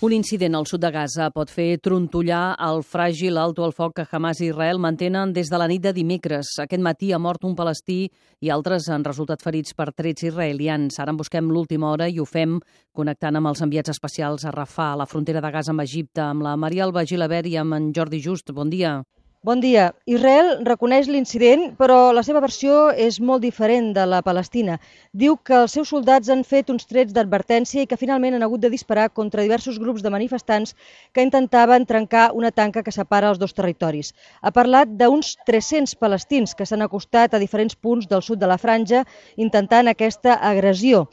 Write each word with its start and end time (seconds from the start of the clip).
Un 0.00 0.14
incident 0.16 0.54
al 0.56 0.64
sud 0.64 0.80
de 0.80 0.88
Gaza 0.88 1.26
pot 1.28 1.50
fer 1.52 1.74
trontollar 1.84 2.54
el 2.64 2.78
fràgil 2.88 3.36
alto 3.36 3.66
al 3.66 3.74
foc 3.76 3.98
que 3.98 4.06
Hamas 4.08 4.38
i 4.40 4.46
Israel 4.48 4.80
mantenen 4.80 5.34
des 5.36 5.50
de 5.52 5.60
la 5.60 5.66
nit 5.68 5.82
de 5.84 5.92
dimecres. 5.92 6.54
Aquest 6.64 6.80
matí 6.80 7.10
ha 7.12 7.18
mort 7.20 7.44
un 7.44 7.52
palestí 7.58 7.98
i 8.40 8.48
altres 8.48 8.88
han 8.88 9.04
resultat 9.04 9.44
ferits 9.44 9.76
per 9.76 9.90
trets 9.92 10.24
israelians. 10.24 10.96
Ara 10.96 11.12
en 11.12 11.20
busquem 11.20 11.52
l'última 11.52 11.92
hora 11.92 12.08
i 12.08 12.16
ho 12.16 12.24
fem 12.24 12.56
connectant 12.96 13.36
amb 13.36 13.52
els 13.52 13.60
enviats 13.60 13.92
especials 13.92 14.48
a 14.48 14.56
Rafah, 14.56 14.94
a 14.94 15.00
la 15.04 15.10
frontera 15.10 15.44
de 15.44 15.52
Gaza 15.52 15.76
amb 15.76 15.84
Egipte, 15.84 16.24
amb 16.30 16.48
la 16.48 16.56
Maria 16.56 16.88
Alba 16.88 17.04
Gilabert 17.04 17.52
i 17.52 17.58
amb 17.60 17.76
en 17.76 17.92
Jordi 17.92 18.24
Just. 18.24 18.56
Bon 18.56 18.72
dia. 18.72 19.02
Bon 19.42 19.56
dia. 19.56 19.86
Israel 20.04 20.58
reconeix 20.68 21.06
l'incident, 21.08 21.62
però 21.78 22.10
la 22.12 22.20
seva 22.26 22.42
versió 22.44 22.90
és 22.92 23.16
molt 23.24 23.40
diferent 23.40 23.86
de 23.96 24.02
la 24.04 24.18
Palestina. 24.26 24.74
Diu 25.22 25.38
que 25.40 25.54
els 25.62 25.76
seus 25.78 25.88
soldats 25.94 26.28
han 26.28 26.42
fet 26.50 26.68
uns 26.68 26.84
trets 26.90 27.16
d'advertència 27.16 27.80
i 27.80 27.88
que 27.88 27.96
finalment 27.96 28.36
han 28.36 28.44
hagut 28.44 28.60
de 28.60 28.68
disparar 28.68 29.08
contra 29.08 29.40
diversos 29.40 29.80
grups 29.80 30.04
de 30.04 30.12
manifestants 30.12 30.76
que 31.16 31.24
intentaven 31.24 31.88
trencar 31.88 32.26
una 32.36 32.52
tanca 32.52 32.84
que 32.84 32.92
separa 32.92 33.32
els 33.32 33.40
dos 33.40 33.56
territoris. 33.56 34.12
Ha 34.44 34.52
parlat 34.52 34.92
d'uns 35.00 35.32
300 35.48 35.96
palestins 35.96 36.52
que 36.52 36.68
s'han 36.68 36.84
acostat 36.84 37.32
a 37.32 37.40
diferents 37.40 37.80
punts 37.80 38.12
del 38.12 38.20
sud 38.20 38.44
de 38.44 38.52
la 38.52 38.60
franja 38.60 39.06
intentant 39.40 39.88
aquesta 39.88 40.36
agressió. 40.52 41.06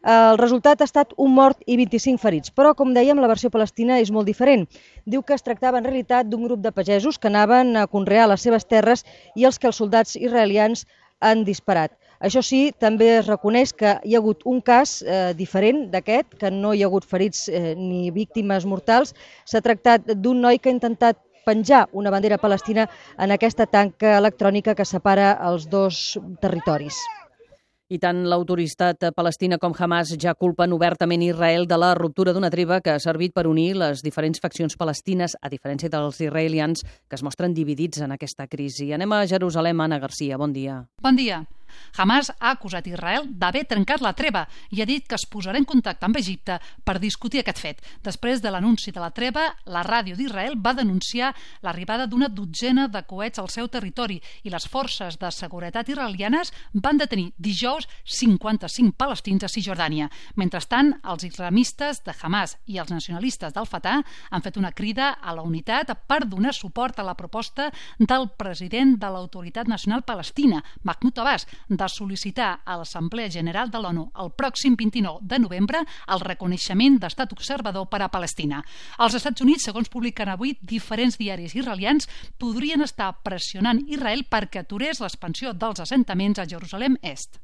El 0.00 0.38
resultat 0.38 0.80
ha 0.80 0.86
estat 0.88 1.10
un 1.20 1.34
mort 1.36 1.58
i 1.66 1.76
25 1.76 2.20
ferits, 2.22 2.50
però, 2.56 2.72
com 2.74 2.94
dèiem, 2.96 3.18
la 3.20 3.28
versió 3.28 3.50
palestina 3.52 3.98
és 4.00 4.10
molt 4.10 4.26
diferent. 4.26 4.64
Diu 5.04 5.22
que 5.22 5.34
es 5.34 5.44
tractava 5.44 5.78
en 5.78 5.84
realitat 5.84 6.26
d'un 6.26 6.46
grup 6.46 6.62
de 6.64 6.72
pagesos 6.72 7.18
que 7.18 7.28
anaven 7.28 7.76
a 7.76 7.86
conrear 7.86 8.26
les 8.28 8.40
seves 8.40 8.64
terres 8.64 9.04
i 9.36 9.44
els 9.44 9.58
que 9.58 9.68
els 9.68 9.76
soldats 9.76 10.16
israelians 10.16 10.86
han 11.20 11.44
disparat. 11.44 11.92
Això 12.20 12.40
sí, 12.40 12.72
també 12.72 13.10
es 13.18 13.28
reconeix 13.28 13.74
que 13.76 13.98
hi 14.04 14.14
ha 14.14 14.20
hagut 14.20 14.40
un 14.44 14.60
cas 14.64 15.02
eh, 15.02 15.32
diferent 15.36 15.90
d'aquest, 15.92 16.34
que 16.40 16.50
no 16.50 16.72
hi 16.72 16.82
ha 16.82 16.88
hagut 16.88 17.04
ferits 17.04 17.48
eh, 17.48 17.74
ni 17.76 18.10
víctimes 18.10 18.64
mortals. 18.64 19.14
S'ha 19.44 19.60
tractat 19.60 20.08
d'un 20.16 20.40
noi 20.40 20.58
que 20.58 20.72
ha 20.72 20.76
intentat 20.76 21.20
penjar 21.44 21.86
una 21.92 22.10
bandera 22.12 22.38
palestina 22.38 22.88
en 23.18 23.32
aquesta 23.32 23.66
tanca 23.66 24.16
electrònica 24.16 24.74
que 24.74 24.84
separa 24.84 25.34
els 25.48 25.68
dos 25.68 26.18
territoris. 26.40 26.96
I 27.90 27.98
tant 27.98 28.20
l'autoritat 28.30 29.08
palestina 29.16 29.56
com 29.58 29.74
Hamas 29.74 30.12
ja 30.22 30.36
culpen 30.38 30.70
obertament 30.76 31.24
Israel 31.26 31.66
de 31.66 31.78
la 31.82 31.90
ruptura 31.98 32.30
d'una 32.32 32.50
treva 32.54 32.78
que 32.80 32.94
ha 32.94 33.02
servit 33.02 33.34
per 33.34 33.48
unir 33.50 33.72
les 33.82 34.04
diferents 34.06 34.38
faccions 34.38 34.78
palestines, 34.78 35.34
a 35.42 35.50
diferència 35.50 35.90
dels 35.90 36.20
israelians, 36.22 36.86
que 37.10 37.18
es 37.18 37.26
mostren 37.26 37.54
dividits 37.54 38.06
en 38.06 38.14
aquesta 38.14 38.46
crisi. 38.46 38.92
Anem 38.94 39.18
a 39.18 39.24
Jerusalem, 39.26 39.82
Anna 39.82 39.98
Garcia. 39.98 40.38
Bon 40.38 40.54
dia. 40.54 40.84
Bon 41.02 41.18
dia. 41.18 41.42
Hamas 41.96 42.30
ha 42.38 42.52
acusat 42.54 42.86
Israel 42.86 43.26
d'haver 43.30 43.64
trencat 43.68 44.02
la 44.04 44.14
treva 44.16 44.46
i 44.70 44.82
ha 44.82 44.88
dit 44.88 45.06
que 45.06 45.16
es 45.18 45.26
posarà 45.30 45.58
en 45.58 45.68
contacte 45.68 46.06
amb 46.06 46.16
Egipte 46.16 46.58
per 46.84 46.98
discutir 46.98 47.42
aquest 47.42 47.58
fet. 47.58 47.82
Després 48.02 48.42
de 48.42 48.50
l'anunci 48.50 48.92
de 48.92 49.00
la 49.00 49.10
treva, 49.10 49.46
la 49.66 49.82
ràdio 49.86 50.16
d'Israel 50.16 50.56
va 50.58 50.74
denunciar 50.74 51.32
l'arribada 51.62 52.06
d'una 52.06 52.28
dotzena 52.28 52.88
de 52.88 53.02
coets 53.08 53.38
al 53.38 53.50
seu 53.50 53.68
territori 53.68 54.20
i 54.44 54.50
les 54.50 54.66
forces 54.68 55.18
de 55.20 55.30
seguretat 55.34 55.88
israelianes 55.88 56.52
van 56.74 56.98
detenir 57.00 57.30
dijous 57.38 57.88
55 58.04 58.96
palestins 58.96 59.44
a 59.44 59.50
Cisjordània. 59.50 60.10
Mentrestant, 60.36 60.94
els 61.04 61.24
islamistes 61.26 62.02
de 62.04 62.14
Hamas 62.20 62.56
i 62.66 62.78
els 62.78 62.90
nacionalistes 62.92 63.54
del 63.54 63.68
Fatah 63.68 64.00
han 64.30 64.44
fet 64.44 64.58
una 64.60 64.72
crida 64.72 65.12
a 65.20 65.34
la 65.36 65.44
unitat 65.46 65.92
per 66.06 66.24
donar 66.26 66.54
suport 66.54 66.98
a 66.98 67.06
la 67.06 67.16
proposta 67.18 67.70
del 67.98 68.28
president 68.38 68.96
de 69.00 69.10
l'Autoritat 69.10 69.68
Nacional 69.68 70.04
Palestina, 70.06 70.62
Mahmoud 70.82 71.18
Abbas, 71.18 71.46
de 71.68 71.88
sol·licitar 71.88 72.50
a 72.64 72.76
l'Assemblea 72.80 73.30
General 73.30 73.70
de 73.70 73.80
l'ONU 73.82 74.06
el 74.22 74.32
pròxim 74.36 74.76
29 74.78 75.26
de 75.26 75.40
novembre 75.42 75.82
el 76.08 76.24
reconeixement 76.24 76.98
d'estat 77.02 77.34
observador 77.36 77.88
per 77.90 78.02
a 78.02 78.10
Palestina. 78.12 78.62
Els 78.98 79.18
Estats 79.18 79.42
Units, 79.44 79.66
segons 79.68 79.90
publiquen 79.92 80.30
avui 80.32 80.56
diferents 80.60 81.18
diaris 81.18 81.54
israelians, 81.54 82.08
podrien 82.38 82.82
estar 82.86 83.12
pressionant 83.24 83.84
Israel 83.88 84.24
perquè 84.30 84.64
aturés 84.64 85.00
l'expansió 85.00 85.52
dels 85.52 85.80
assentaments 85.80 86.38
a 86.38 86.48
Jerusalem 86.48 86.98
Est. 87.02 87.40